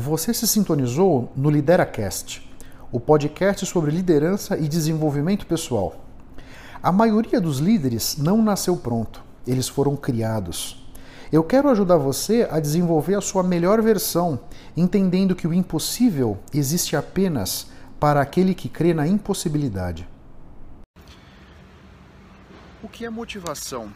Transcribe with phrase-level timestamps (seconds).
[0.00, 2.48] Você se sintonizou no LideraCast,
[2.92, 6.04] o podcast sobre liderança e desenvolvimento pessoal.
[6.80, 10.88] A maioria dos líderes não nasceu pronto, eles foram criados.
[11.32, 14.38] Eu quero ajudar você a desenvolver a sua melhor versão,
[14.76, 17.66] entendendo que o impossível existe apenas
[17.98, 20.08] para aquele que crê na impossibilidade.
[22.80, 23.92] O que é motivação?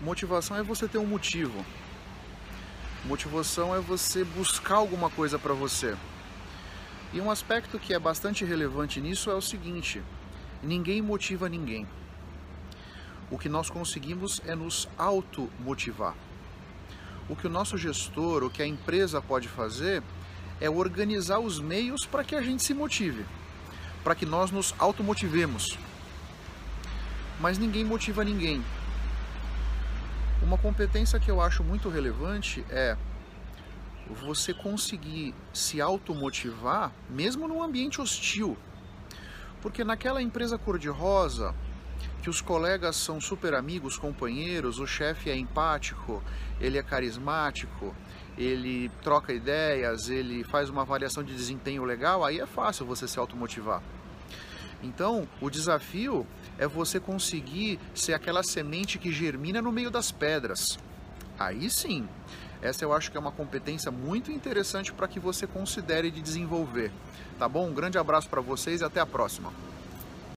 [0.00, 1.64] Motivação é você ter um motivo.
[3.04, 5.96] Motivação é você buscar alguma coisa para você.
[7.14, 10.02] E um aspecto que é bastante relevante nisso é o seguinte:
[10.62, 11.86] ninguém motiva ninguém.
[13.30, 16.14] O que nós conseguimos é nos automotivar.
[17.28, 20.02] O que o nosso gestor, o que a empresa pode fazer
[20.60, 23.24] é organizar os meios para que a gente se motive,
[24.04, 25.78] para que nós nos automotivemos.
[27.40, 28.62] Mas ninguém motiva ninguém.
[30.50, 32.96] Uma competência que eu acho muito relevante é
[34.10, 38.58] você conseguir se automotivar mesmo num ambiente hostil.
[39.62, 41.54] Porque naquela empresa cor-de-rosa,
[42.20, 46.20] que os colegas são super amigos, companheiros, o chefe é empático,
[46.60, 47.94] ele é carismático,
[48.36, 53.20] ele troca ideias, ele faz uma avaliação de desempenho legal, aí é fácil você se
[53.20, 53.80] automotivar.
[54.82, 56.26] Então, o desafio
[56.58, 60.78] é você conseguir ser aquela semente que germina no meio das pedras.
[61.38, 62.08] Aí sim,
[62.62, 66.92] essa eu acho que é uma competência muito interessante para que você considere de desenvolver.
[67.38, 67.68] Tá bom?
[67.68, 69.52] Um grande abraço para vocês e até a próxima.